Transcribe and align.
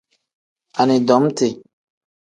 Anidomiti. 0.81 1.47